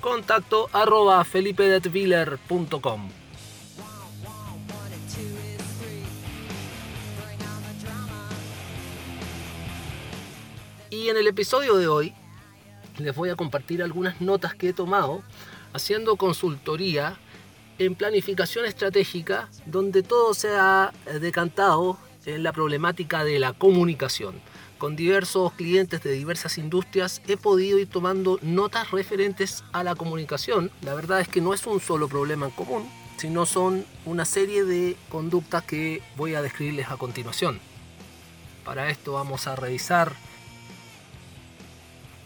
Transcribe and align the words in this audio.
contacto. 0.00 0.68
Y 10.90 11.08
en 11.08 11.16
el 11.16 11.28
episodio 11.28 11.76
de 11.76 11.86
hoy 11.86 12.12
les 12.98 13.14
voy 13.14 13.30
a 13.30 13.36
compartir 13.36 13.82
algunas 13.82 14.20
notas 14.20 14.54
que 14.54 14.70
he 14.70 14.72
tomado 14.72 15.22
haciendo 15.72 16.16
consultoría 16.16 17.16
en 17.78 17.94
planificación 17.94 18.64
estratégica 18.64 19.48
donde 19.66 20.02
todo 20.02 20.34
se 20.34 20.50
ha 20.50 20.92
decantado 21.20 21.98
en 22.26 22.42
la 22.42 22.52
problemática 22.52 23.24
de 23.24 23.38
la 23.38 23.52
comunicación. 23.52 24.40
Con 24.78 24.96
diversos 24.96 25.52
clientes 25.52 26.02
de 26.02 26.12
diversas 26.12 26.58
industrias 26.58 27.22
he 27.26 27.36
podido 27.36 27.78
ir 27.78 27.88
tomando 27.88 28.38
notas 28.42 28.90
referentes 28.90 29.64
a 29.72 29.82
la 29.82 29.94
comunicación. 29.94 30.70
La 30.82 30.94
verdad 30.94 31.20
es 31.20 31.28
que 31.28 31.40
no 31.40 31.54
es 31.54 31.66
un 31.66 31.80
solo 31.80 32.08
problema 32.08 32.46
en 32.46 32.52
común, 32.52 32.88
sino 33.16 33.46
son 33.46 33.84
una 34.04 34.24
serie 34.24 34.64
de 34.64 34.96
conductas 35.08 35.64
que 35.64 36.02
voy 36.16 36.34
a 36.34 36.42
describirles 36.42 36.88
a 36.90 36.96
continuación. 36.96 37.60
Para 38.64 38.88
esto 38.90 39.12
vamos 39.12 39.46
a 39.46 39.56
revisar 39.56 40.12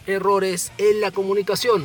errores 0.08 0.72
en 0.78 1.00
la 1.00 1.10
comunicación. 1.10 1.84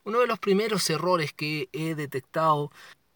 Uno 0.05 0.21
de 0.21 0.27
los 0.27 0.39
primeros 0.39 0.89
errores 0.91 1.33
que 1.33 1.71
he 1.73 1.95
detectado 1.95 2.71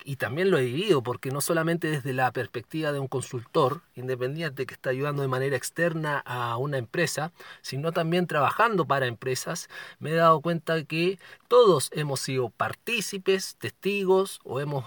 y 0.05 0.17
también 0.17 0.51
lo 0.51 0.59
he 0.59 0.65
vivido, 0.65 1.03
porque 1.03 1.31
no 1.31 1.41
solamente 1.41 1.89
desde 1.89 2.13
la 2.13 2.33
perspectiva 2.33 2.93
de 2.93 2.99
un 2.99 3.09
consultor 3.09 3.83
independiente 3.95 4.67
que 4.67 4.75
está 4.75 4.91
ayudando 4.91 5.23
de 5.23 5.29
manera 5.29 5.57
externa 5.57 6.19
a 6.25 6.57
una 6.57 6.79
empresa, 6.79 7.33
sino 7.63 7.93
también 7.93 8.27
trabajando 8.27 8.87
para 8.87 9.07
empresas, 9.07 9.69
me 9.99 10.11
he 10.11 10.15
dado 10.15 10.41
cuenta 10.41 10.83
que 10.85 11.19
todos 11.49 11.91
hemos 11.93 12.21
sido 12.21 12.51
partícipes, 12.51 13.57
testigos 13.57 14.41
o 14.45 14.61
hemos 14.61 14.85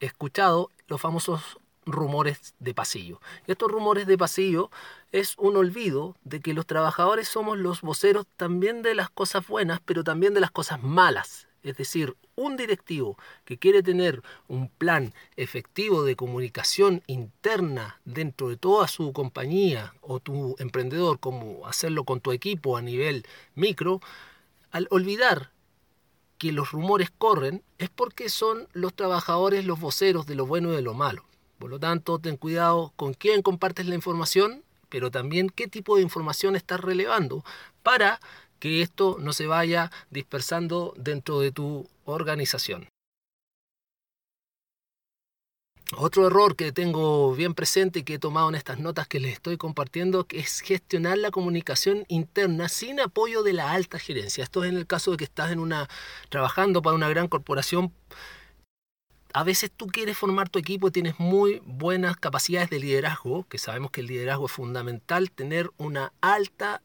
escuchado 0.00 0.70
los 0.88 1.00
famosos 1.00 1.58
rumores 1.84 2.54
de 2.58 2.74
pasillo. 2.74 3.20
Y 3.46 3.52
estos 3.52 3.70
rumores 3.70 4.06
de 4.06 4.18
pasillo 4.18 4.70
es 5.10 5.34
un 5.38 5.56
olvido 5.56 6.16
de 6.24 6.40
que 6.40 6.54
los 6.54 6.66
trabajadores 6.66 7.28
somos 7.28 7.58
los 7.58 7.80
voceros 7.80 8.26
también 8.36 8.82
de 8.82 8.94
las 8.94 9.10
cosas 9.10 9.46
buenas, 9.46 9.80
pero 9.84 10.04
también 10.04 10.34
de 10.34 10.40
las 10.40 10.50
cosas 10.50 10.82
malas. 10.82 11.48
Es 11.62 11.76
decir, 11.76 12.16
un 12.34 12.56
directivo 12.56 13.18
que 13.44 13.58
quiere 13.58 13.82
tener 13.82 14.22
un 14.48 14.68
plan 14.68 15.12
efectivo 15.36 16.04
de 16.04 16.16
comunicación 16.16 17.02
interna 17.06 18.00
dentro 18.04 18.48
de 18.48 18.56
toda 18.56 18.88
su 18.88 19.12
compañía 19.12 19.94
o 20.00 20.20
tu 20.20 20.56
emprendedor, 20.58 21.18
como 21.20 21.66
hacerlo 21.66 22.04
con 22.04 22.20
tu 22.20 22.32
equipo 22.32 22.76
a 22.76 22.82
nivel 22.82 23.26
micro, 23.54 24.00
al 24.70 24.86
olvidar 24.90 25.50
que 26.38 26.52
los 26.52 26.72
rumores 26.72 27.10
corren, 27.16 27.62
es 27.78 27.88
porque 27.88 28.28
son 28.28 28.68
los 28.72 28.94
trabajadores 28.94 29.64
los 29.64 29.78
voceros 29.78 30.26
de 30.26 30.34
lo 30.34 30.46
bueno 30.46 30.72
y 30.72 30.76
de 30.76 30.82
lo 30.82 30.94
malo. 30.94 31.24
Por 31.58 31.70
lo 31.70 31.78
tanto, 31.78 32.18
ten 32.18 32.36
cuidado 32.36 32.92
con 32.96 33.14
quién 33.14 33.42
compartes 33.42 33.86
la 33.86 33.94
información, 33.94 34.64
pero 34.88 35.10
también 35.12 35.48
qué 35.48 35.68
tipo 35.68 35.96
de 35.96 36.02
información 36.02 36.56
estás 36.56 36.80
relevando 36.80 37.44
para 37.84 38.18
que 38.58 38.82
esto 38.82 39.16
no 39.20 39.32
se 39.32 39.46
vaya 39.46 39.90
dispersando 40.10 40.94
dentro 40.96 41.40
de 41.40 41.52
tu 41.52 41.88
organización. 42.04 42.88
Otro 45.94 46.26
error 46.26 46.56
que 46.56 46.72
tengo 46.72 47.34
bien 47.34 47.52
presente 47.52 47.98
y 47.98 48.02
que 48.02 48.14
he 48.14 48.18
tomado 48.18 48.48
en 48.48 48.54
estas 48.54 48.78
notas 48.78 49.06
que 49.06 49.20
les 49.20 49.34
estoy 49.34 49.58
compartiendo 49.58 50.26
es 50.30 50.60
gestionar 50.60 51.18
la 51.18 51.30
comunicación 51.30 52.06
interna 52.08 52.70
sin 52.70 52.98
apoyo 52.98 53.42
de 53.42 53.52
la 53.52 53.72
alta 53.72 53.98
gerencia. 53.98 54.42
Esto 54.42 54.64
es 54.64 54.70
en 54.70 54.78
el 54.78 54.86
caso 54.86 55.10
de 55.10 55.18
que 55.18 55.24
estás 55.24 55.52
en 55.52 55.58
una 55.58 55.90
trabajando 56.30 56.80
para 56.80 56.96
una 56.96 57.10
gran 57.10 57.28
corporación. 57.28 57.92
A 59.34 59.44
veces 59.44 59.70
tú 59.70 59.86
quieres 59.86 60.16
formar 60.16 60.48
tu 60.48 60.58
equipo 60.58 60.88
y 60.88 60.92
tienes 60.92 61.18
muy 61.18 61.60
buenas 61.66 62.16
capacidades 62.16 62.70
de 62.70 62.80
liderazgo, 62.80 63.46
que 63.48 63.58
sabemos 63.58 63.90
que 63.90 64.00
el 64.00 64.06
liderazgo 64.06 64.46
es 64.46 64.52
fundamental, 64.52 65.30
tener 65.30 65.70
una 65.76 66.14
alta 66.22 66.80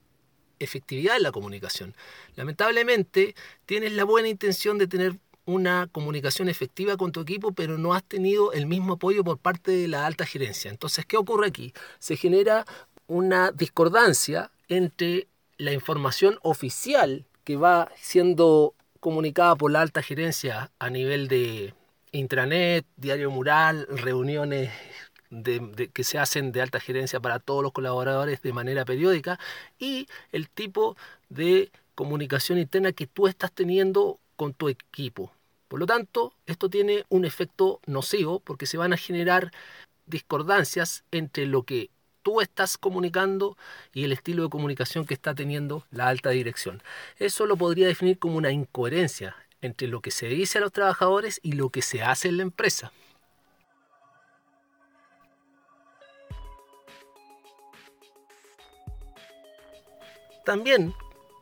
efectividad 0.60 1.18
en 1.18 1.24
la 1.24 1.32
comunicación. 1.32 1.96
Lamentablemente, 2.36 3.36
tienes 3.66 3.94
la 3.94 4.04
buena 4.04 4.28
intención 4.28 4.78
de 4.78 4.88
tener 4.88 5.18
una 5.46 5.88
comunicación 5.92 6.50
efectiva 6.50 6.98
con 6.98 7.12
tu 7.12 7.22
equipo, 7.22 7.54
pero 7.54 7.78
no 7.78 7.94
has 7.94 8.04
tenido 8.04 8.52
el 8.52 8.68
mismo 8.68 8.94
apoyo 8.94 9.24
por 9.24 9.38
parte 9.38 9.72
de 9.72 9.88
la 9.88 10.06
alta 10.06 10.26
gerencia. 10.26 10.70
Entonces, 10.70 11.06
¿qué 11.06 11.18
ocurre 11.18 11.48
aquí? 11.48 11.74
Se 12.00 12.18
genera 12.18 12.66
una 13.08 13.52
discordancia 13.52 14.52
entre 14.68 15.28
la 15.58 15.72
información 15.72 16.38
oficial 16.42 17.26
que 17.46 17.56
va 17.56 17.90
siendo 17.96 18.76
comunicada 19.00 19.56
por 19.56 19.72
la 19.72 19.82
alta 19.82 20.02
gerencia 20.02 20.70
a 20.80 20.90
nivel 20.90 21.30
de 21.30 21.74
intranet, 22.12 22.86
diario 22.98 23.32
mural, 23.32 23.88
reuniones 23.90 24.70
que 25.94 26.04
se 26.04 26.20
hacen 26.20 26.52
de 26.52 26.62
alta 26.62 26.80
gerencia 26.80 27.20
para 27.20 27.40
todos 27.40 27.64
los 27.64 27.72
colaboradores 27.72 28.42
de 28.42 28.54
manera 28.54 28.86
periódica 28.86 29.40
y 29.80 30.08
el 30.32 30.50
tipo 30.50 30.96
de 31.30 31.72
comunicación 31.96 32.58
interna 32.58 32.92
que 32.92 33.08
tú 33.08 33.28
estás 33.28 33.52
teniendo 33.52 34.20
con 34.36 34.54
tu 34.54 34.70
equipo. 34.70 35.32
Por 35.68 35.80
lo 35.80 35.86
tanto, 35.86 36.34
esto 36.46 36.70
tiene 36.70 37.06
un 37.10 37.26
efecto 37.26 37.82
nocivo 37.86 38.40
porque 38.40 38.66
se 38.66 38.78
van 38.78 38.94
a 38.94 38.98
generar 38.98 39.52
discordancias 40.06 41.04
entre 41.12 41.46
lo 41.46 41.64
que 41.64 41.90
tú 42.24 42.42
estás 42.42 42.78
comunicando 42.78 43.58
y 43.94 44.04
el 44.04 44.12
estilo 44.12 44.44
de 44.44 44.50
comunicación 44.50 45.06
que 45.06 45.14
está 45.14 45.34
teniendo 45.34 45.86
la 45.92 46.08
alta 46.08 46.30
dirección. 46.30 46.82
Eso 47.18 47.46
lo 47.46 47.58
podría 47.58 47.88
definir 47.88 48.20
como 48.20 48.38
una 48.38 48.52
incoherencia 48.52 49.36
entre 49.62 49.88
lo 49.88 50.02
que 50.02 50.12
se 50.12 50.28
dice 50.28 50.58
a 50.58 50.62
los 50.62 50.72
trabajadores 50.72 51.40
y 51.42 51.54
lo 51.54 51.70
que 51.70 51.82
se 51.82 52.02
hace 52.02 52.30
en 52.30 52.38
la 52.38 52.44
empresa. 52.44 52.92
También 60.48 60.94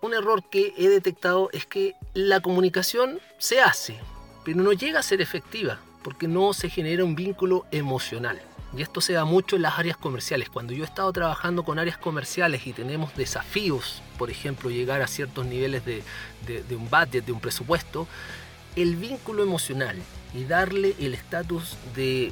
un 0.02 0.16
error 0.16 0.42
que 0.50 0.74
he 0.80 0.90
detectado 0.90 1.52
es 1.54 1.68
que 1.68 1.94
la 2.16 2.40
comunicación 2.40 3.20
se 3.38 3.62
hace, 3.62 4.00
pero 4.44 4.58
no 4.58 4.74
llega 4.74 5.00
a 5.00 5.04
ser 5.04 5.22
efectiva 5.22 5.80
porque 6.04 6.28
no 6.28 6.54
se 6.54 6.72
genera 6.72 7.04
un 7.04 7.14
vínculo 7.14 7.68
emocional. 7.70 8.42
Y 8.76 8.82
esto 8.82 9.02
se 9.02 9.14
da 9.14 9.24
mucho 9.24 9.58
en 9.58 9.62
las 9.62 9.78
áreas 9.78 9.96
comerciales. 9.96 10.50
Cuando 10.50 10.74
yo 10.74 10.84
he 10.84 10.88
estado 10.88 11.14
trabajando 11.14 11.64
con 11.64 11.78
áreas 11.78 12.00
comerciales 12.00 12.66
y 12.66 12.74
tenemos 12.74 13.16
desafíos, 13.16 14.02
por 14.18 14.32
ejemplo, 14.32 14.72
llegar 14.72 15.04
a 15.04 15.08
ciertos 15.08 15.46
niveles 15.46 15.84
de, 15.86 16.02
un 16.76 16.90
budget, 16.90 17.28
de 17.28 17.32
un 17.32 17.40
presupuesto, 17.40 18.08
el 18.76 18.96
vínculo 18.96 19.44
emocional 19.44 19.98
y 20.34 20.46
darle 20.46 20.96
el 21.00 21.14
estatus 21.14 21.78
de 21.96 22.32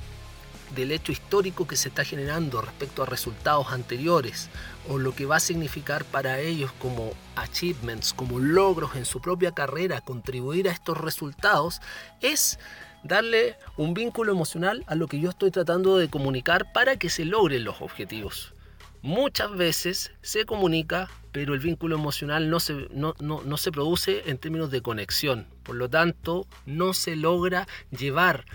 del 0.75 0.92
hecho 0.92 1.12
histórico 1.12 1.68
que 1.68 1.75
se 1.75 1.90
está 1.90 2.04
generando 2.04 2.62
respecto 2.62 3.04
a 3.04 3.06
resultados 3.06 3.72
anteriores 3.72 4.50
o 4.90 4.98
lo 4.98 5.16
que 5.16 5.25
va 5.25 5.38
a 5.38 5.40
significar 5.40 6.04
para 6.06 6.40
ellos 6.40 6.72
como 6.80 7.12
achievements, 7.36 8.14
como 8.14 8.40
logros 8.40 8.96
en 8.96 9.06
su 9.06 9.22
propia 9.22 9.54
carrera, 9.54 10.02
contribuir 10.02 10.68
a 10.68 10.72
estos 10.72 10.98
resultados, 10.98 11.81
es 12.22 12.60
darle 13.04 13.58
un 13.78 13.94
vínculo 13.94 14.31
emocional 14.31 14.84
a 14.88 14.96
lo 14.96 15.08
que 15.08 15.20
yo 15.20 15.30
estoy 15.30 15.52
tratando 15.52 15.98
de 15.98 16.10
comunicar 16.10 16.72
para 16.74 16.98
que 16.98 17.10
se 17.10 17.26
logren 17.26 17.64
los 17.64 17.81
objetivos. 17.81 18.54
Muchas 19.02 19.52
veces 19.52 20.12
se 20.22 20.46
comunica, 20.46 21.10
pero 21.34 21.54
el 21.54 21.60
vínculo 21.60 21.96
emocional 21.96 22.50
no 22.50 22.62
se, 22.62 22.88
no, 22.92 23.14
no 23.19 23.58
se 23.58 23.72
produce 23.72 24.24
en 24.28 24.38
términos 24.38 24.72
de 24.72 24.81
conexión. 24.81 25.46
Por 25.64 25.76
lo 25.76 25.90
tanto, 25.90 26.48
no 26.66 26.94
se 26.94 27.18
logra 27.18 27.68
llevar 27.92 28.46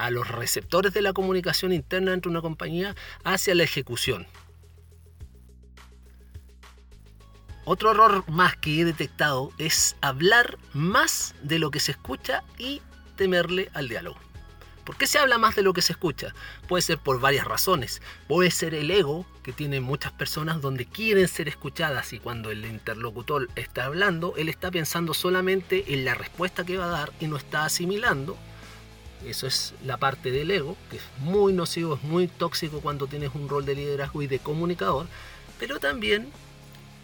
a 0.00 0.10
los 0.10 0.28
receptores 0.28 0.92
de 0.94 1.02
la 1.02 1.12
comunicación 1.12 1.72
interna 1.72 2.12
entre 2.12 2.30
una 2.30 2.40
compañía 2.40 2.94
hacia 3.24 3.54
la 3.54 3.64
ejecución. 3.64 4.26
Otro 7.64 7.92
error 7.92 8.24
más 8.28 8.56
que 8.56 8.80
he 8.80 8.84
detectado 8.84 9.52
es 9.58 9.96
hablar 10.00 10.58
más 10.72 11.34
de 11.42 11.58
lo 11.58 11.70
que 11.70 11.78
se 11.78 11.92
escucha 11.92 12.42
y 12.58 12.82
temerle 13.16 13.70
al 13.74 13.88
diálogo. 13.88 14.18
¿Por 14.84 14.96
qué 14.96 15.06
se 15.06 15.18
habla 15.18 15.38
más 15.38 15.54
de 15.54 15.62
lo 15.62 15.72
que 15.72 15.82
se 15.82 15.92
escucha? 15.92 16.34
Puede 16.66 16.82
ser 16.82 16.98
por 16.98 17.20
varias 17.20 17.46
razones. 17.46 18.00
Puede 18.26 18.50
ser 18.50 18.74
el 18.74 18.90
ego 18.90 19.26
que 19.44 19.52
tienen 19.52 19.82
muchas 19.82 20.10
personas 20.10 20.60
donde 20.62 20.86
quieren 20.86 21.28
ser 21.28 21.46
escuchadas 21.46 22.12
y 22.12 22.18
cuando 22.18 22.50
el 22.50 22.64
interlocutor 22.64 23.48
está 23.54 23.84
hablando, 23.84 24.34
él 24.36 24.48
está 24.48 24.70
pensando 24.70 25.14
solamente 25.14 25.94
en 25.94 26.04
la 26.04 26.14
respuesta 26.14 26.64
que 26.64 26.78
va 26.78 26.86
a 26.86 26.88
dar 26.88 27.12
y 27.20 27.26
no 27.26 27.36
está 27.36 27.66
asimilando 27.66 28.36
eso 29.26 29.46
es 29.46 29.74
la 29.84 29.96
parte 29.96 30.30
del 30.30 30.50
ego, 30.50 30.76
que 30.90 30.96
es 30.96 31.02
muy 31.20 31.52
nocivo, 31.52 31.94
es 31.94 32.02
muy 32.02 32.26
tóxico 32.28 32.80
cuando 32.80 33.06
tienes 33.06 33.30
un 33.34 33.48
rol 33.48 33.66
de 33.66 33.74
liderazgo 33.74 34.22
y 34.22 34.26
de 34.26 34.38
comunicador, 34.38 35.06
pero 35.58 35.78
también 35.78 36.30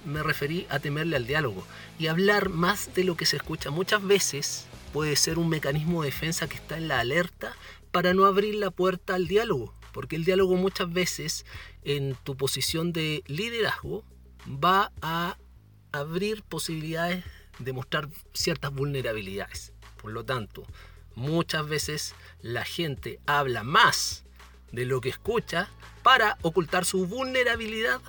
me 0.05 0.23
referí 0.23 0.67
a 0.71 0.79
temerle 0.79 1.17
al 1.17 1.27
diálogo 1.27 1.65
y 1.99 2.07
hablar 2.07 2.49
más 2.49 2.95
de 2.95 3.05
lo 3.05 3.17
que 3.17 3.27
se 3.27 3.37
escucha. 3.37 3.71
Muchas 3.71 4.03
veces 4.03 4.67
puede 4.93 5.17
ser 5.17 5.39
un 5.39 5.49
mecanismo 5.49 6.03
de 6.03 6.11
defensa 6.11 6.49
que 6.49 6.57
está 6.57 6.79
en 6.79 6.89
la 6.89 7.01
alerta 7.01 7.55
para 7.91 8.15
no 8.15 8.25
abrir 8.25 8.55
la 8.55 8.71
puerta 8.71 9.15
al 9.15 9.27
diálogo, 9.27 9.75
porque 9.93 10.17
el 10.17 10.25
diálogo 10.25 10.57
muchas 10.57 10.93
veces 10.93 11.45
en 11.83 12.17
tu 12.25 12.37
posición 12.37 12.93
de 12.93 13.23
liderazgo 13.27 14.05
va 14.47 14.93
a 15.03 15.37
abrir 15.93 16.43
posibilidades 16.43 17.25
de 17.59 17.73
mostrar 17.73 18.09
ciertas 18.33 18.73
vulnerabilidades. 18.73 19.73
Por 20.01 20.13
lo 20.13 20.25
tanto, 20.25 20.65
muchas 21.17 21.67
veces 21.67 22.15
la 22.41 22.65
gente 22.65 23.19
habla 23.27 23.65
más 23.65 24.25
de 24.71 24.85
lo 24.85 25.01
que 25.01 25.09
escucha 25.09 25.69
para 26.03 26.39
ocultar 26.43 26.85
su 26.85 27.07
vulnerabilidad 27.07 28.01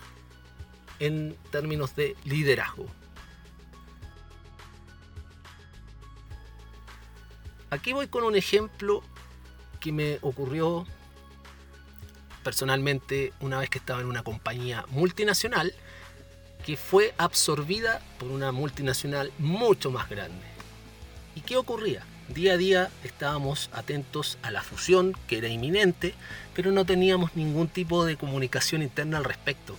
en 1.00 1.36
términos 1.52 1.96
de 1.96 2.16
liderazgo. 2.26 2.86
Aquí 7.70 7.94
voy 7.94 8.08
con 8.08 8.24
un 8.24 8.36
ejemplo 8.36 9.04
que 9.80 9.92
me 9.92 10.20
ocurrió 10.22 10.86
personalmente 12.44 13.34
una 13.42 13.60
vez 13.60 13.70
que 13.70 13.78
estaba 13.78 14.00
en 14.02 14.08
una 14.08 14.24
compañía 14.24 14.86
multinacional 14.90 15.74
que 16.66 16.78
fue 16.78 17.14
absorbida 17.18 18.02
por 18.20 18.30
una 18.30 18.52
multinacional 18.52 19.32
mucho 19.38 19.92
más 19.92 20.10
grande. 20.10 20.46
¿Y 21.36 21.42
qué 21.42 21.58
ocurría? 21.58 22.06
Día 22.28 22.54
a 22.54 22.58
día 22.58 22.90
estábamos 23.06 23.70
atentos 23.72 24.38
a 24.42 24.52
la 24.52 24.62
fusión 24.62 25.16
que 25.28 25.38
era 25.38 25.48
inminente, 25.48 26.14
pero 26.54 26.72
no 26.72 26.84
teníamos 26.84 27.38
ningún 27.38 27.70
tipo 27.70 28.04
de 28.04 28.18
comunicación 28.18 28.82
interna 28.82 29.18
al 29.18 29.24
respecto. 29.24 29.78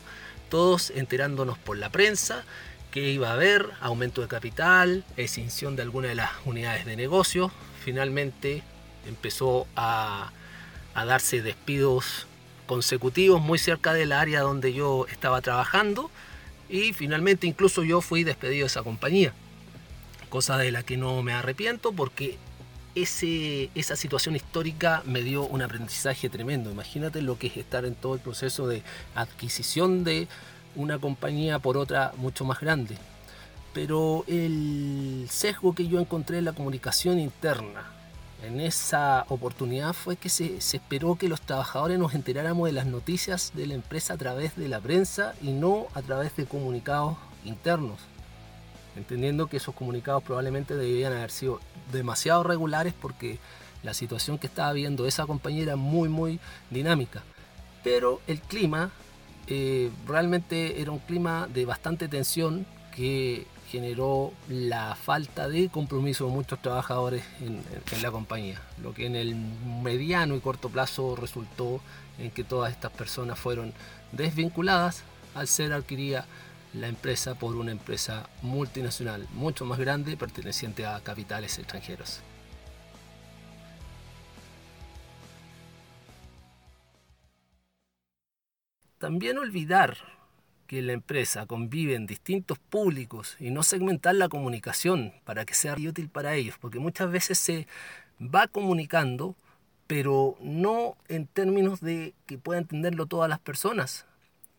Todos 0.49 0.91
enterándonos 0.91 1.59
por 1.59 1.77
la 1.77 1.91
prensa 1.91 2.45
que 2.91 3.11
iba 3.11 3.29
a 3.29 3.35
haber 3.35 3.69
aumento 3.83 4.23
de 4.23 4.29
capital, 4.29 5.05
extinción 5.19 5.77
de 5.77 5.83
alguna 5.83 6.09
de 6.09 6.15
las 6.15 6.31
unidades 6.47 6.87
de 6.87 6.97
negocio. 6.97 7.53
Finalmente 7.85 8.63
empezó 9.07 9.67
a, 9.77 10.33
a 10.95 11.05
darse 11.05 11.43
despidos 11.43 12.27
consecutivos 12.67 13.43
muy 13.43 13.59
cerca 13.59 13.93
del 13.93 14.11
área 14.11 14.41
donde 14.41 14.73
yo 14.73 15.07
estaba 15.11 15.43
trabajando 15.43 16.11
y 16.71 16.95
finalmente 16.95 17.47
incluso 17.47 17.85
yo 17.85 18.01
fui 18.01 18.25
despedido 18.25 18.63
de 18.63 18.69
esa 18.69 18.83
compañía 18.83 19.35
cosa 20.29 20.57
de 20.57 20.71
la 20.71 20.83
que 20.83 20.97
no 20.97 21.23
me 21.23 21.33
arrepiento 21.33 21.93
porque 21.93 22.39
esa 22.95 23.97
situación 23.97 24.35
histórica 24.35 25.03
me 25.07 25.23
dio 25.23 25.45
un 25.45 25.63
aprendizaje 25.63 26.29
tremendo. 26.29 26.71
Imagínate 26.71 27.23
lo 27.23 27.39
que 27.39 27.49
es 27.49 27.57
estar 27.57 27.85
en 27.85 27.95
todo 27.95 28.15
el 28.15 28.21
proceso 28.21 28.67
de 28.67 28.83
adquisición 29.15 30.05
de 30.05 30.27
una 30.75 30.99
compañía 30.99 31.59
por 31.59 31.77
otra 31.77 32.13
mucho 32.17 32.45
más 32.45 32.61
grande. 32.61 32.97
Pero 33.73 34.25
el 34.27 35.27
sesgo 35.31 35.75
que 35.75 35.87
yo 35.87 36.01
encontré 36.01 36.39
en 36.39 36.47
la 36.47 36.53
comunicación 36.53 37.21
interna 37.21 37.93
en 38.43 38.61
esa 38.61 39.27
oportunidad 39.29 39.93
fue 39.93 40.17
que 40.17 40.29
se, 40.29 40.61
se, 40.61 40.77
esperó 40.79 41.17
que 41.17 41.29
los 41.29 41.41
trabajadores 41.41 41.99
nos 41.99 42.15
enteráramos 42.15 42.69
de 42.69 42.73
las 42.73 42.87
noticias 42.87 43.53
de 43.55 43.67
la 43.67 43.75
empresa 43.75 44.15
a 44.15 44.17
través 44.17 44.57
de 44.57 44.69
la 44.69 44.81
prensa 44.81 45.35
y 45.43 45.51
no 45.51 45.87
a 45.95 46.03
través 46.03 46.37
de 46.37 46.47
comunicados 46.47 47.17
internos 47.45 48.08
entendiendo 48.99 49.47
que 49.47 49.57
esos 49.57 49.75
comunicados 49.75 50.23
probablemente 50.23 50.75
debían 50.75 51.13
haber 51.13 51.31
sido 51.31 51.61
demasiado 51.93 52.43
regulares 52.43 52.93
porque 52.93 53.39
la 53.83 53.95
situación 53.95 54.39
que 54.39 54.47
estaba 54.47 54.73
viendo 54.73 55.07
esa 55.07 55.27
compañía 55.27 55.63
era 55.63 55.77
muy 55.77 56.09
muy 56.09 56.41
dinámica. 56.71 57.23
Pero 57.83 58.21
el 58.27 58.41
clima 58.41 58.91
eh, 59.47 59.91
realmente 60.07 60.81
era 60.81 60.91
un 60.91 60.99
clima 60.99 61.49
de 61.53 61.65
bastante 61.65 62.09
tensión 62.09 62.67
que 62.95 63.47
generó 63.71 64.33
la 64.49 64.95
falta 64.95 65.49
de 65.49 65.69
compromiso 65.69 66.27
de 66.27 66.33
muchos 66.33 66.61
trabajadores 66.61 67.23
en, 67.41 67.63
en, 67.93 68.03
la 68.03 68.11
compañía, 68.11 68.61
lo 68.83 68.95
que 68.95 69.07
en 69.07 69.15
el 69.15 69.37
mediano 69.83 70.35
y 70.35 70.41
corto 70.41 70.71
plazo 70.71 71.17
resultó 71.17 71.81
en 72.19 72.31
que 72.31 72.45
todas 72.45 72.73
estas 72.73 72.91
personas 72.93 73.39
fueron 73.39 73.73
desvinculadas 74.13 75.03
al 75.35 75.49
ser 75.49 75.73
adquirida 75.75 76.27
la 76.75 76.89
empresa 76.89 77.35
por 77.35 77.57
una 77.57 77.73
empresa 77.73 78.29
multinacional 78.43 79.27
mucho 79.33 79.65
más 79.65 79.79
grande 79.79 80.17
perteneciente 80.17 80.87
a 80.87 81.01
capitales 81.01 81.59
extranjeros. 81.59 82.23
También 88.99 89.39
olvidar 89.39 89.97
que 90.67 90.81
en 90.81 90.89
la 90.89 90.93
empresa 90.93 91.47
conviven 91.47 92.07
distintos 92.07 92.59
públicos 92.59 93.37
y 93.41 93.51
no 93.51 93.63
segmentar 93.63 94.15
la 94.17 94.29
comunicación 94.29 95.15
para 95.25 95.47
que 95.47 95.55
sea 95.55 95.75
útil 95.75 96.09
para 96.09 96.35
ellos, 96.35 96.57
porque 96.61 96.79
muchas 96.79 97.11
veces 97.11 97.39
se 97.39 97.67
va 98.21 98.49
comunicando, 98.49 99.37
pero 99.87 100.37
no 100.41 100.97
en 101.09 101.27
términos 101.27 101.81
de 101.81 102.13
que 102.27 102.39
pueda 102.39 102.59
entenderlo 102.59 103.07
todas 103.07 103.31
las 103.31 103.39
personas. 103.39 104.08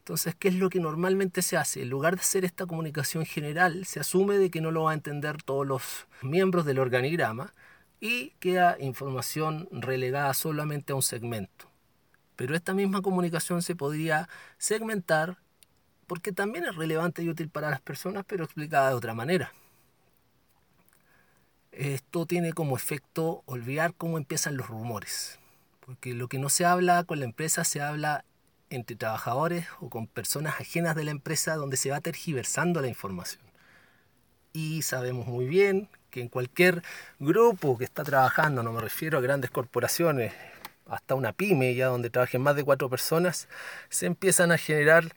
Entonces, 0.09 0.33
¿qué 0.33 0.47
es 0.47 0.55
lo 0.55 0.71
que 0.71 0.79
normalmente 0.79 1.43
se 1.43 1.55
hace? 1.55 1.83
En 1.83 1.89
lugar 1.91 2.15
de 2.15 2.21
hacer 2.21 2.43
esta 2.43 2.65
comunicación 2.65 3.27
general, 3.27 3.85
se 3.85 3.99
asume 3.99 4.39
de 4.39 4.49
que 4.49 4.59
no 4.59 4.71
lo 4.71 4.85
va 4.85 4.91
a 4.91 4.95
entender 4.95 5.43
todos 5.43 5.67
los 5.67 6.07
miembros 6.23 6.65
del 6.65 6.79
organigrama 6.79 7.53
y 7.99 8.31
queda 8.39 8.75
información 8.79 9.69
relegada 9.71 10.33
solamente 10.33 10.93
a 10.93 10.95
un 10.95 11.03
segmento. 11.03 11.67
Pero 12.35 12.55
esta 12.55 12.73
misma 12.73 13.03
comunicación 13.03 13.61
se 13.61 13.75
podría 13.75 14.27
segmentar 14.57 15.37
porque 16.07 16.31
también 16.31 16.65
es 16.65 16.75
relevante 16.75 17.21
y 17.21 17.29
útil 17.29 17.49
para 17.49 17.69
las 17.69 17.79
personas, 17.79 18.25
pero 18.27 18.45
explicada 18.45 18.89
de 18.89 18.95
otra 18.95 19.13
manera. 19.13 19.53
Esto 21.71 22.25
tiene 22.25 22.53
como 22.53 22.75
efecto 22.75 23.43
olvidar 23.45 23.93
cómo 23.93 24.17
empiezan 24.17 24.57
los 24.57 24.69
rumores, 24.69 25.37
porque 25.81 26.15
lo 26.15 26.27
que 26.27 26.39
no 26.39 26.49
se 26.49 26.65
habla 26.65 27.03
con 27.03 27.19
la 27.19 27.25
empresa 27.25 27.63
se 27.63 27.79
habla 27.79 28.25
entre 28.69 28.95
trabajadores 28.95 29.65
o 29.79 29.89
con 29.89 30.07
personas 30.07 30.59
ajenas 30.59 30.95
de 30.95 31.03
la 31.03 31.11
empresa 31.11 31.55
donde 31.55 31.77
se 31.77 31.91
va 31.91 32.01
tergiversando 32.01 32.81
la 32.81 32.87
información. 32.87 33.43
Y 34.53 34.81
sabemos 34.81 35.27
muy 35.27 35.45
bien 35.45 35.89
que 36.09 36.21
en 36.21 36.27
cualquier 36.27 36.83
grupo 37.19 37.77
que 37.77 37.83
está 37.83 38.03
trabajando, 38.03 38.63
no 38.63 38.71
me 38.71 38.81
refiero 38.81 39.17
a 39.17 39.21
grandes 39.21 39.51
corporaciones, 39.51 40.33
hasta 40.87 41.15
una 41.15 41.33
pyme 41.33 41.75
ya 41.75 41.87
donde 41.87 42.09
trabajen 42.09 42.41
más 42.41 42.55
de 42.55 42.63
cuatro 42.63 42.89
personas, 42.89 43.47
se 43.89 44.07
empiezan 44.07 44.51
a 44.51 44.57
generar 44.57 45.13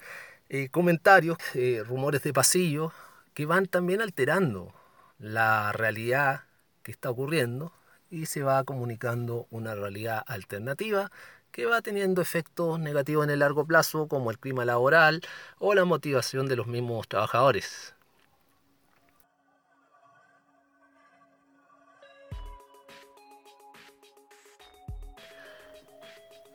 eh, 0.49 0.69
comentarios, 0.69 1.39
eh, 1.55 1.83
rumores 1.87 2.23
de 2.23 2.33
pasillo, 2.33 2.93
que 3.33 3.47
van 3.47 3.67
también 3.67 4.03
alterando 4.03 4.75
la 5.19 5.73
realidad 5.73 6.43
que 6.83 6.91
está 6.93 7.11
ocurriendo 7.11 7.73
y 8.11 8.27
se 8.27 8.43
va 8.43 8.63
comunicando 8.65 9.47
una 9.51 9.75
realidad 9.75 10.23
alternativa 10.27 11.11
que 11.53 11.67
va 11.67 11.83
teniendo 11.83 12.23
efectos 12.23 12.81
negativos 12.81 13.25
en 13.25 13.31
el 13.31 13.41
largo 13.41 13.67
plazo, 13.67 14.09
como 14.09 14.31
el 14.31 14.39
clima 14.39 14.65
laboral 14.65 15.21
o 15.59 15.75
la 15.75 15.85
motivación 15.85 16.49
de 16.49 16.57
los 16.57 16.67
mismos 16.67 17.07
trabajadores. 17.09 17.95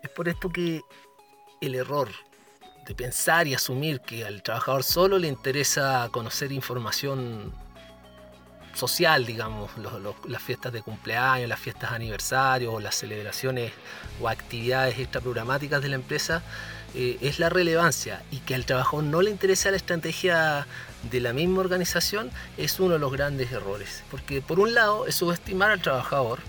Es 0.02 0.10
por 0.10 0.28
esto 0.28 0.50
que 0.50 0.82
el 1.62 1.76
error 1.76 2.10
de 2.88 2.96
pensar 2.96 3.48
y 3.48 3.54
asumir 3.54 4.00
que 4.02 4.26
al 4.26 4.42
trabajador 4.42 4.84
solo 4.84 5.20
le 5.20 5.28
interesa 5.28 6.10
conocer 6.12 6.52
información 6.52 7.54
social, 8.78 9.26
digamos, 9.26 9.72
las 10.28 10.42
fiestas 10.42 10.72
de 10.72 10.82
cumpleaños, 10.82 11.50
las 11.50 11.60
fiestas 11.60 11.90
de 11.90 11.96
aniversario, 11.96 12.74
o 12.74 12.80
las 12.80 12.96
celebraciones 12.96 13.72
o 14.22 14.30
actividades 14.30 15.00
extraprogramáticas 15.00 15.82
de 15.82 15.90
la 15.90 15.96
empresa, 15.96 16.44
eh, 16.96 17.18
es 17.22 17.40
la 17.40 17.50
relevancia 17.50 18.22
y 18.32 18.38
que 18.40 18.56
al 18.56 18.66
trabajador 18.66 19.04
no 19.04 19.22
le 19.22 19.32
interesa 19.32 19.72
la 19.72 19.78
estrategia 19.78 20.68
de 21.12 21.20
la 21.20 21.34
misma 21.34 21.60
organización 21.60 22.32
es 22.58 22.80
uno 22.80 22.94
de 22.94 23.00
los 23.00 23.12
grandes 23.12 23.52
errores. 23.52 24.04
Porque 24.10 24.42
por 24.42 24.60
un 24.60 24.74
lado 24.74 25.06
es 25.08 25.16
subestimar 25.16 25.72
al 25.72 25.82
trabajador 25.82 26.40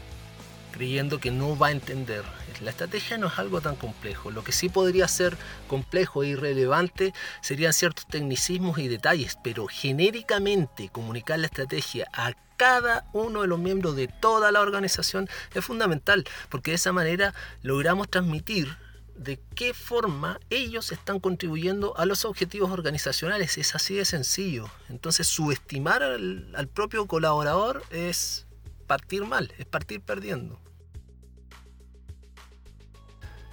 creyendo 0.73 1.19
que 1.19 1.31
no 1.31 1.59
va 1.59 1.69
a 1.69 1.73
entender 1.73 2.25
la 2.63 2.71
estrategia 2.71 3.19
no 3.19 3.29
es 3.29 3.39
algo 3.39 3.61
tan 3.61 3.77
complejo. 3.77 4.31
Lo 4.31 4.45
que 4.45 4.53
sí 4.53 4.69
podría 4.69 5.09
ser 5.09 5.37
complejo 5.67 6.23
e 6.23 6.29
irrelevante 6.29 7.13
serían 7.41 7.73
ciertos 7.73 8.07
tecnicismos 8.07 8.79
y 8.79 8.89
detalles, 8.89 9.39
pero 9.43 9.67
genéricamente 9.67 10.89
comunicar 10.89 11.39
la 11.39 11.47
estrategia 11.47 12.09
a 12.13 12.35
cada 12.57 13.05
uno 13.13 13.43
de 13.43 13.49
los 13.49 13.59
miembros 13.59 13.95
de 13.97 14.09
toda 14.09 14.51
la 14.51 14.61
organización 14.61 15.29
es 15.55 15.65
fundamental, 15.65 16.25
porque 16.49 16.73
de 16.73 16.77
esa 16.77 16.93
manera 16.93 17.33
logramos 17.63 18.09
transmitir 18.09 18.77
de 19.17 19.41
qué 19.55 19.75
forma 19.75 20.39
ellos 20.51 20.93
están 20.93 21.21
contribuyendo 21.21 21.97
a 21.97 22.07
los 22.07 22.25
objetivos 22.25 22.71
organizacionales. 22.71 23.59
Es 23.59 23.75
así 23.75 23.95
de 23.95 24.05
sencillo. 24.05 24.71
Entonces 24.89 25.27
subestimar 25.27 26.03
al, 26.03 26.53
al 26.55 26.69
propio 26.69 27.07
colaborador 27.07 27.83
es 27.91 28.47
partir 28.87 29.25
mal, 29.25 29.53
es 29.59 29.67
partir 29.67 30.01
perdiendo. 30.01 30.61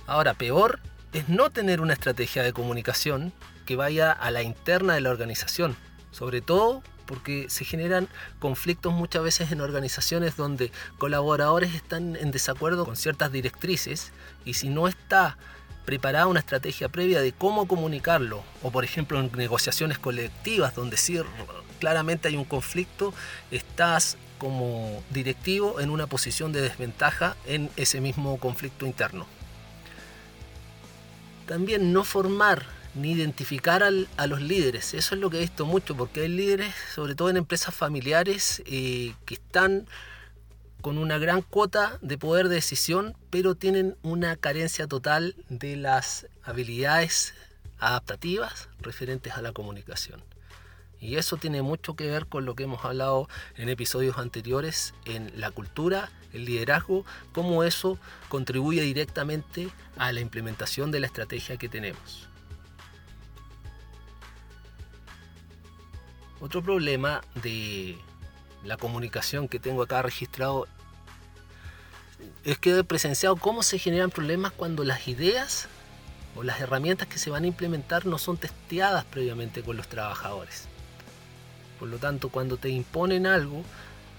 Ahora, 0.07 0.35
peor 0.35 0.79
es 1.13 1.29
no 1.29 1.49
tener 1.49 1.81
una 1.81 1.93
estrategia 1.93 2.43
de 2.43 2.53
comunicación 2.53 3.33
que 3.65 3.75
vaya 3.75 4.11
a 4.11 4.29
la 4.29 4.43
interna 4.43 4.93
de 4.93 5.01
la 5.01 5.09
organización, 5.09 5.75
sobre 6.11 6.41
todo 6.41 6.83
porque 7.07 7.47
se 7.49 7.65
generan 7.65 8.07
conflictos 8.39 8.93
muchas 8.93 9.23
veces 9.23 9.51
en 9.51 9.61
organizaciones 9.61 10.35
donde 10.35 10.71
colaboradores 10.97 11.73
están 11.73 12.15
en 12.15 12.31
desacuerdo 12.31 12.85
con 12.85 12.95
ciertas 12.95 13.31
directrices 13.31 14.11
y 14.43 14.55
si 14.55 14.69
no 14.69 14.87
está 14.87 15.37
preparada 15.85 16.27
una 16.27 16.39
estrategia 16.39 16.89
previa 16.89 17.21
de 17.21 17.31
cómo 17.31 17.67
comunicarlo, 17.67 18.43
o 18.63 18.71
por 18.71 18.83
ejemplo 18.83 19.19
en 19.19 19.31
negociaciones 19.35 19.99
colectivas 19.99 20.75
donde 20.75 20.97
sí 20.97 21.19
claramente 21.79 22.27
hay 22.27 22.37
un 22.37 22.45
conflicto, 22.45 23.13
estás 23.51 24.17
como 24.39 25.03
directivo 25.11 25.79
en 25.79 25.89
una 25.89 26.07
posición 26.07 26.51
de 26.51 26.61
desventaja 26.61 27.35
en 27.45 27.69
ese 27.75 28.01
mismo 28.01 28.37
conflicto 28.39 28.85
interno 28.85 29.25
también 31.45 31.93
no 31.93 32.03
formar 32.03 32.65
ni 32.95 33.11
identificar 33.11 33.83
a 33.83 34.27
los 34.27 34.41
líderes. 34.41 34.93
Eso 34.93 35.15
es 35.15 35.21
lo 35.21 35.29
que 35.29 35.37
he 35.37 35.41
visto 35.41 35.65
mucho, 35.65 35.95
porque 35.95 36.21
hay 36.21 36.29
líderes, 36.29 36.73
sobre 36.93 37.15
todo 37.15 37.29
en 37.29 37.37
empresas 37.37 37.75
familiares, 37.75 38.63
eh, 38.65 39.13
que 39.25 39.35
están 39.35 39.87
con 40.81 40.97
una 40.97 41.17
gran 41.17 41.41
cuota 41.41 41.97
de 42.01 42.17
poder 42.17 42.47
de 42.47 42.55
decisión, 42.55 43.15
pero 43.31 43.55
tienen 43.55 43.97
una 44.03 44.35
carencia 44.35 44.87
total 44.87 45.35
de 45.49 45.75
las 45.75 46.27
habilidades 46.43 47.33
adaptativas 47.79 48.69
referentes 48.79 49.33
a 49.33 49.41
la 49.41 49.51
comunicación. 49.51 50.23
Y 51.05 51.17
eso 51.17 51.37
tiene 51.37 51.61
mucho 51.61 51.95
que 51.95 52.09
ver 52.09 52.25
con 52.25 52.45
lo 52.45 52.55
que 52.55 52.63
hemos 52.63 52.83
hablado 52.83 53.29
en 53.57 53.69
episodios 53.69 54.17
anteriores 54.17 54.95
en 55.05 55.39
la 55.39 55.51
cultura, 55.51 56.09
el 56.33 56.45
liderazgo, 56.45 57.05
cómo 57.31 57.63
eso 57.63 57.99
contribuye 58.27 58.81
directamente 58.81 59.69
a 59.97 60.11
la 60.11 60.19
implementación 60.19 60.89
de 60.89 60.99
la 60.99 61.05
estrategia 61.05 61.57
que 61.57 61.69
tenemos. 61.69 62.27
Otro 66.41 66.63
problema 66.63 67.21
de 67.43 67.97
la 68.63 68.75
comunicación 68.77 69.47
que 69.47 69.59
tengo 69.59 69.83
acá 69.83 70.01
registrado 70.01 70.67
es 72.43 72.57
que 72.57 72.79
he 72.79 72.83
presenciado 72.83 73.35
cómo 73.35 73.61
se 73.61 73.77
generan 73.77 74.09
problemas 74.09 74.51
cuando 74.53 74.83
las 74.83 75.07
ideas 75.07 75.67
o 76.35 76.41
las 76.41 76.59
herramientas 76.61 77.07
que 77.07 77.19
se 77.19 77.29
van 77.29 77.43
a 77.43 77.47
implementar 77.47 78.07
no 78.07 78.17
son 78.17 78.37
testeadas 78.37 79.05
previamente 79.05 79.61
con 79.61 79.77
los 79.77 79.87
trabajadores. 79.87 80.67
Por 81.79 81.89
lo 81.89 81.97
tanto, 81.97 82.29
cuando 82.29 82.57
te 82.57 82.69
imponen 82.69 83.27
algo, 83.27 83.63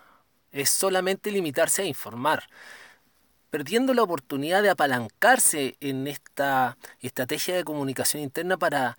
es 0.53 0.69
solamente 0.69 1.29
limitarse 1.29 1.81
a 1.81 1.85
informar, 1.85 2.47
perdiendo 3.51 3.93
la 3.93 4.01
oportunidad 4.01 4.63
de 4.63 4.69
apalancarse 4.69 5.75
en 5.81 6.07
esta 6.07 6.77
estrategia 7.01 7.55
de 7.55 7.65
comunicación 7.65 8.23
interna 8.23 8.57
para 8.57 8.97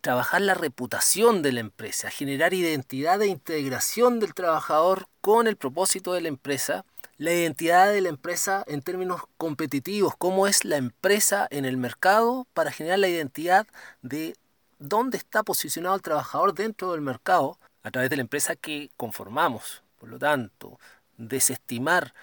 trabajar 0.00 0.40
la 0.40 0.54
reputación 0.54 1.42
de 1.42 1.52
la 1.52 1.60
empresa, 1.60 2.10
generar 2.10 2.54
identidad 2.54 3.22
e 3.22 3.26
integración 3.26 4.20
del 4.20 4.34
trabajador 4.34 5.06
con 5.20 5.46
el 5.46 5.56
propósito 5.56 6.14
de 6.14 6.22
la 6.22 6.28
empresa, 6.28 6.84
la 7.18 7.32
identidad 7.32 7.92
de 7.92 8.00
la 8.00 8.08
empresa 8.08 8.64
en 8.66 8.82
términos 8.82 9.22
competitivos, 9.36 10.14
cómo 10.16 10.46
es 10.46 10.64
la 10.64 10.76
empresa 10.76 11.46
en 11.50 11.64
el 11.64 11.76
mercado 11.76 12.46
para 12.54 12.72
generar 12.72 12.98
la 12.98 13.08
identidad 13.08 13.66
de 14.02 14.34
dónde 14.78 15.18
está 15.18 15.42
posicionado 15.42 15.94
el 15.94 16.02
trabajador 16.02 16.54
dentro 16.54 16.92
del 16.92 17.02
mercado 17.02 17.58
a 17.82 17.90
través 17.90 18.10
de 18.10 18.16
la 18.16 18.22
empresa 18.22 18.56
que 18.56 18.90
conformamos. 18.96 19.82
Por 19.98 20.08
lo 20.08 20.18
tanto, 20.18 20.78
desestimar 21.16 22.14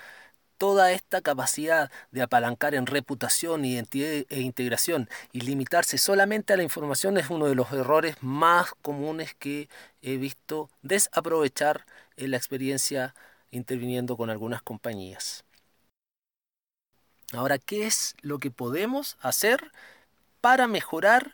toda 0.61 0.91
esta 0.91 1.21
capacidad 1.21 1.89
de 2.11 2.21
apalancar 2.21 2.75
en 2.75 2.85
reputación, 2.85 3.65
identidad 3.65 4.27
e 4.29 4.41
integración 4.41 5.09
y 5.31 5.41
limitarse 5.41 5.97
solamente 5.97 6.53
a 6.53 6.55
la 6.55 6.61
información 6.61 7.17
es 7.17 7.31
uno 7.31 7.47
de 7.47 7.55
los 7.55 7.71
errores 7.71 8.15
más 8.21 8.71
comunes 8.83 9.33
que 9.33 9.69
he 10.03 10.17
visto 10.17 10.69
desaprovechar 10.83 11.87
en 12.15 12.29
la 12.29 12.37
experiencia 12.37 13.15
interviniendo 13.49 14.15
con 14.17 14.29
algunas 14.29 14.61
compañías. 14.61 15.45
Ahora, 17.33 17.57
¿qué 17.57 17.87
es 17.87 18.13
lo 18.21 18.37
que 18.37 18.51
podemos 18.51 19.17
hacer 19.19 19.71
para 20.41 20.67
mejorar 20.67 21.33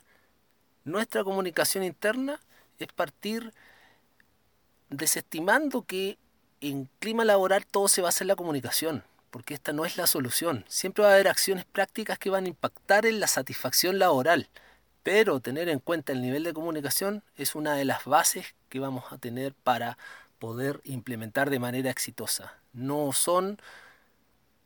nuestra 0.86 1.26
comunicación 1.26 1.84
interna? 1.84 2.40
Es 2.80 2.88
partir 2.94 3.54
desestimando 4.90 5.82
que 5.82 6.18
en 6.62 6.90
clima 7.00 7.26
laboral 7.26 7.66
todo 7.66 7.90
se 7.90 8.02
basa 8.02 8.24
en 8.24 8.30
la 8.30 8.38
comunicación, 8.38 9.04
porque 9.30 9.54
esta 9.54 9.74
no 9.74 9.86
es 9.86 9.98
la 9.98 10.08
solución. 10.08 10.66
Siempre 10.68 11.04
va 11.04 11.12
a 11.12 11.14
haber 11.14 11.28
acciones 11.28 11.66
prácticas 11.66 12.20
que 12.20 12.30
van 12.30 12.46
a 12.46 12.50
impactar 12.50 13.06
en 13.06 13.20
la 13.20 13.28
satisfacción 13.28 14.00
laboral, 14.00 14.50
pero 15.04 15.40
tener 15.40 15.70
en 15.70 15.80
cuenta 15.80 16.14
el 16.14 16.22
nivel 16.22 16.44
de 16.44 16.54
comunicación 16.54 17.24
es 17.36 17.56
una 17.56 17.76
de 17.76 17.86
las 17.86 18.06
bases 18.06 18.56
que 18.70 18.80
vamos 18.80 19.06
a 19.12 19.18
tener 19.18 19.54
para 19.54 19.98
poder 20.40 20.82
implementar 20.84 21.50
de 21.50 21.60
manera 21.60 21.90
exitosa. 21.90 22.54
No 22.74 23.12
son 23.14 23.60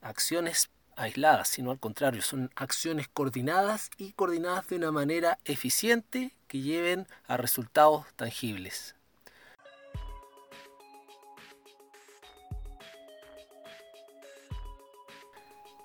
acciones 0.02 0.70
aisladas, 0.96 1.48
sino 1.48 1.72
al 1.72 1.80
contrario, 1.80 2.22
son 2.22 2.52
acciones 2.56 3.08
coordinadas 3.08 3.90
y 3.98 4.14
coordinadas 4.14 4.68
de 4.68 4.76
una 4.78 4.92
manera 4.92 5.38
eficiente 5.46 6.34
que 6.48 6.62
lleven 6.62 7.08
a 7.28 7.38
resultados 7.38 8.06
tangibles. 8.16 8.96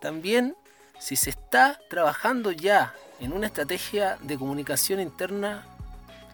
También, 0.07 0.55
si 1.01 1.17
se 1.17 1.31
está 1.31 1.81
trabajando 1.91 2.53
ya 2.53 2.95
en 3.19 3.33
una 3.33 3.49
estrategia 3.49 4.19
de 4.23 4.39
comunicación 4.39 5.01
interna, 5.01 5.67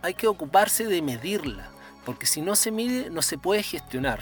hay 0.03 0.13
que 0.13 0.27
ocuparse 0.27 0.85
de 0.85 1.01
medirla, 1.01 1.71
porque 2.05 2.27
si 2.27 2.43
no 2.43 2.55
se 2.55 2.71
mide 2.71 3.09
no 3.09 3.23
se 3.23 3.39
puede 3.39 3.63
gestionar. 3.63 4.21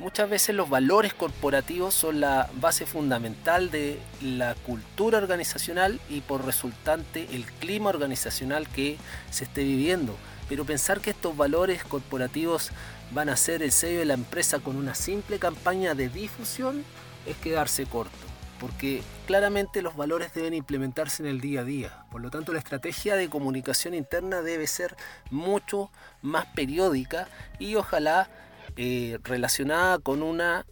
Muchas 0.00 0.28
veces 0.28 0.56
los 0.56 0.68
valores 0.68 1.14
corporativos 1.14 1.94
son 1.94 2.18
la 2.18 2.50
base 2.54 2.86
fundamental 2.86 3.70
de 3.70 4.00
la 4.20 4.56
cultura 4.56 5.18
organizacional 5.18 6.00
y 6.08 6.20
por 6.20 6.44
resultante 6.44 7.28
el 7.36 7.44
clima 7.44 7.90
organizacional 7.90 8.66
que 8.68 8.98
se 9.30 9.44
esté 9.44 9.62
viviendo. 9.62 10.16
Pero 10.48 10.64
pensar 10.64 11.00
que 11.00 11.10
estos 11.10 11.36
valores 11.36 11.84
corporativos 11.84 12.72
van 13.12 13.28
a 13.28 13.36
ser 13.36 13.62
el 13.62 13.70
sello 13.70 14.00
de 14.00 14.06
la 14.06 14.14
empresa 14.14 14.58
con 14.58 14.74
una 14.74 14.96
simple 14.96 15.38
campaña 15.38 15.94
de 15.94 16.08
difusión 16.08 16.84
es 17.26 17.36
quedarse 17.36 17.86
corto 17.86 18.27
porque 18.60 19.02
claramente 19.26 19.82
los 19.82 19.96
valores 19.96 20.34
deben 20.34 20.54
implementarse 20.54 21.22
en 21.22 21.28
el 21.28 21.40
día 21.40 21.60
a 21.60 21.64
día. 21.64 22.04
Por 22.10 22.20
lo 22.20 22.30
tanto, 22.30 22.52
la 22.52 22.58
estrategia 22.58 23.16
de 23.16 23.28
comunicación 23.28 23.94
interna 23.94 24.42
debe 24.42 24.66
ser 24.66 24.96
mucho 25.30 25.90
más 26.22 26.46
periódica 26.46 27.28
y 27.58 27.76
ojalá 27.76 28.28
eh, 28.76 29.18
relacionada 29.22 29.98
con 29.98 30.22
una 30.22 30.66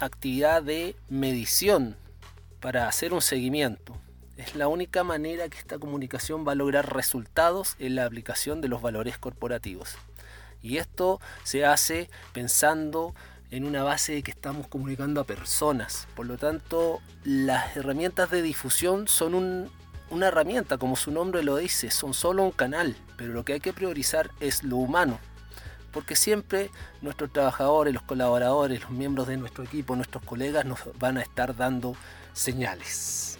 actividad 0.00 0.62
de 0.62 0.96
medición 1.08 1.96
para 2.60 2.88
hacer 2.88 3.12
un 3.12 3.22
seguimiento. 3.22 3.96
Es 4.36 4.54
la 4.54 4.68
única 4.68 5.02
manera 5.02 5.48
que 5.48 5.58
esta 5.58 5.78
comunicación 5.78 6.46
va 6.46 6.52
a 6.52 6.54
lograr 6.54 6.94
resultados 6.94 7.74
en 7.78 7.96
la 7.96 8.04
aplicación 8.04 8.60
de 8.60 8.68
los 8.68 8.82
valores 8.82 9.18
corporativos. 9.18 9.96
Y 10.62 10.76
esto 10.76 11.20
se 11.44 11.64
hace 11.64 12.10
pensando 12.32 13.14
en 13.50 13.64
una 13.64 13.82
base 13.82 14.12
de 14.12 14.22
que 14.22 14.30
estamos 14.30 14.66
comunicando 14.68 15.20
a 15.20 15.24
personas. 15.24 16.06
Por 16.14 16.26
lo 16.26 16.36
tanto, 16.36 17.00
las 17.24 17.76
herramientas 17.76 18.30
de 18.30 18.42
difusión 18.42 19.08
son 19.08 19.34
un, 19.34 19.70
una 20.10 20.28
herramienta, 20.28 20.78
como 20.78 20.96
su 20.96 21.10
nombre 21.10 21.42
lo 21.42 21.56
dice, 21.56 21.90
son 21.90 22.14
solo 22.14 22.42
un 22.42 22.50
canal, 22.50 22.96
pero 23.16 23.32
lo 23.32 23.44
que 23.44 23.54
hay 23.54 23.60
que 23.60 23.72
priorizar 23.72 24.30
es 24.40 24.62
lo 24.62 24.76
humano. 24.76 25.18
Porque 25.92 26.16
siempre 26.16 26.70
nuestros 27.00 27.32
trabajadores, 27.32 27.94
los 27.94 28.02
colaboradores, 28.02 28.82
los 28.82 28.90
miembros 28.90 29.26
de 29.26 29.38
nuestro 29.38 29.64
equipo, 29.64 29.96
nuestros 29.96 30.22
colegas 30.22 30.66
nos 30.66 30.80
van 30.98 31.16
a 31.16 31.22
estar 31.22 31.56
dando 31.56 31.96
señales. 32.34 33.38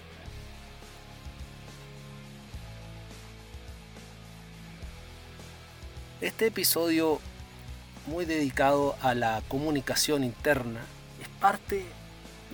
Este 6.21 6.47
episodio 6.47 7.21
muy 8.09 8.25
dedicado 8.25 8.97
a 9.03 9.14
la 9.14 9.42
comunicación 9.49 10.25
interna, 10.25 10.81
es 11.21 11.29
parte 11.29 11.85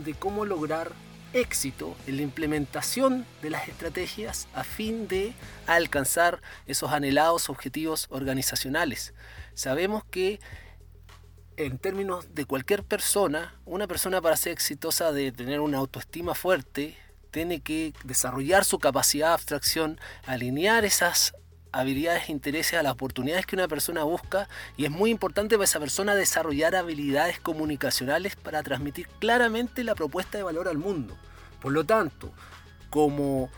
de 0.04 0.14
cómo 0.14 0.44
lograr 0.44 0.92
éxito 1.32 1.96
en 2.06 2.16
la 2.16 2.22
implementación 2.22 3.24
de 3.40 3.50
las 3.50 3.68
estrategias 3.68 4.48
a 4.52 4.64
fin 4.64 5.08
de 5.08 5.32
alcanzar 5.66 6.40
esos 6.66 6.92
anhelados 6.92 7.48
objetivos 7.48 8.06
organizacionales. 8.10 9.14
Sabemos 9.54 10.04
que 10.04 10.40
en 11.56 11.78
términos 11.78 12.34
de 12.34 12.44
cualquier 12.44 12.82
persona, 12.82 13.54
una 13.64 13.86
persona 13.86 14.20
para 14.20 14.36
ser 14.36 14.52
exitosa 14.52 15.12
de 15.12 15.30
tener 15.30 15.60
una 15.60 15.78
autoestima 15.78 16.34
fuerte, 16.34 16.96
tiene 17.30 17.60
que 17.60 17.92
desarrollar 18.04 18.64
su 18.64 18.78
capacidad 18.78 19.28
de 19.28 19.34
abstracción, 19.34 20.00
alinear 20.26 20.84
esas 20.84 21.34
habilidades 21.74 22.28
e 22.28 22.32
intereses 22.32 22.78
a 22.78 22.82
las 22.84 22.92
oportunidades 22.92 23.46
que 23.46 23.56
una 23.56 23.66
persona 23.66 24.04
busca 24.04 24.48
y 24.76 24.84
es 24.84 24.92
muy 24.92 25.10
importante 25.10 25.56
para 25.56 25.64
esa 25.64 25.80
persona 25.80 26.14
desarrollar 26.14 26.76
habilidades 26.76 27.40
comunicacionales 27.40 28.36
para 28.36 28.62
transmitir 28.62 29.08
claramente 29.18 29.82
la 29.82 29.96
propuesta 29.96 30.38
de 30.38 30.44
valor 30.44 30.68
al 30.68 30.78
mundo. 30.78 31.16
Por 31.60 31.72
lo 31.72 31.84
tanto, 31.84 32.32
como 32.90 33.50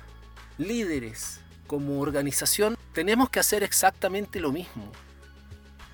líderes, 0.56 1.40
como 1.66 2.00
organización, 2.00 2.78
tenemos 2.94 3.28
que 3.28 3.40
hacer 3.40 3.62
exactamente 3.62 4.40
lo 4.40 4.50
mismo. 4.50 4.90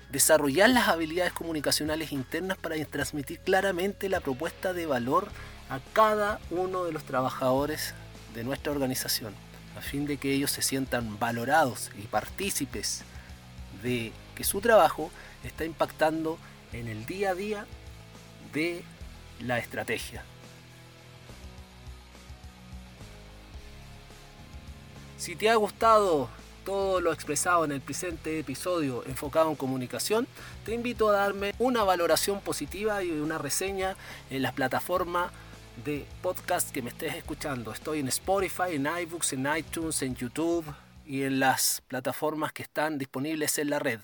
Desarrollar 0.09 0.69
las 0.69 0.87
habilidades 0.87 1.33
comunicacionales 1.33 2.13
internas 2.13 2.57
para 2.57 2.81
transmitir 2.85 3.39
claramente 3.39 4.07
la 4.07 4.21
propuesta 4.21 4.71
de 4.71 4.85
valor 4.85 5.27
a 5.69 5.79
cada 5.91 6.39
uno 6.51 6.85
de 6.85 6.93
los 6.93 7.03
trabajadores 7.03 7.93
de 8.33 8.45
nuestra 8.45 8.71
organización 8.71 9.33
a 9.77 9.81
fin 9.81 10.05
de 10.05 10.17
que 10.17 10.33
ellos 10.33 10.51
se 10.51 10.61
sientan 10.61 11.19
valorados 11.19 11.91
y 11.97 12.07
partícipes 12.07 13.03
de 13.81 14.11
que 14.35 14.43
su 14.43 14.61
trabajo 14.61 15.11
está 15.43 15.65
impactando 15.65 16.37
en 16.71 16.87
el 16.87 17.05
día 17.05 17.31
a 17.31 17.35
día 17.35 17.65
de 18.53 18.83
la 19.39 19.59
estrategia. 19.59 20.23
Si 25.17 25.35
te 25.35 25.49
ha 25.49 25.55
gustado 25.55 26.29
todo 26.65 27.01
lo 27.01 27.13
expresado 27.13 27.65
en 27.65 27.71
el 27.71 27.81
presente 27.81 28.39
episodio 28.39 29.03
enfocado 29.05 29.49
en 29.49 29.55
comunicación, 29.55 30.27
te 30.65 30.73
invito 30.73 31.09
a 31.09 31.13
darme 31.13 31.53
una 31.59 31.83
valoración 31.83 32.41
positiva 32.41 33.03
y 33.03 33.11
una 33.11 33.37
reseña 33.37 33.95
en 34.29 34.41
las 34.41 34.53
plataformas 34.53 35.31
de 35.85 36.05
podcast 36.21 36.71
que 36.71 36.81
me 36.81 36.89
estés 36.89 37.15
escuchando. 37.15 37.71
Estoy 37.71 37.99
en 37.99 38.07
Spotify, 38.07 38.75
en 38.75 38.87
iBooks, 38.87 39.33
en 39.33 39.47
iTunes, 39.57 40.01
en 40.01 40.15
YouTube 40.15 40.65
y 41.05 41.23
en 41.23 41.39
las 41.39 41.81
plataformas 41.87 42.53
que 42.53 42.63
están 42.63 42.97
disponibles 42.97 43.57
en 43.57 43.69
la 43.69 43.79
red. 43.79 43.99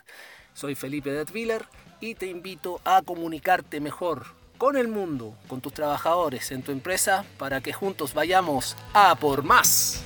Soy 0.54 0.76
Felipe 0.76 1.12
Detwiller 1.12 1.66
y 2.00 2.16
te 2.16 2.28
invito 2.28 2.82
a 2.84 3.02
comunicarte 3.02 3.80
mejor 3.80 4.26
con 4.58 4.76
el 4.76 4.88
mundo, 4.88 5.36
con 5.48 5.62
tus 5.62 5.74
trabajadores, 5.74 6.52
en 6.52 6.64
tu 6.64 6.72
empresa, 6.72 7.26
para 7.38 7.62
que 7.62 7.74
juntos 7.74 8.14
vayamos 8.14 8.76
a 8.94 9.16
por 9.16 9.44
más. 9.44 10.04